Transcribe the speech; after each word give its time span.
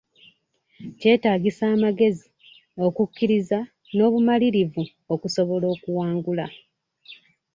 Kyetaagisa 0.99 1.63
amagezi, 1.75 2.27
okukkiriza 2.85 3.59
n'obumalirivu 3.95 4.83
okusobola 5.13 5.65
okuwangula. 5.75 6.45